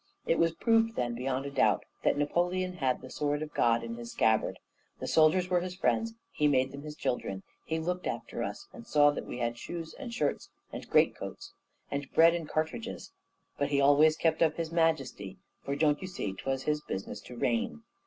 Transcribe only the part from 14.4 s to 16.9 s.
up his majesty; for, don't you see, 'twas his